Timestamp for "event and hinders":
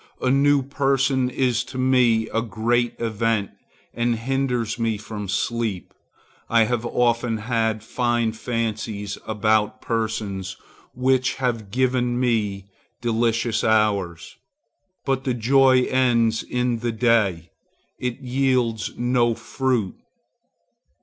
2.99-4.79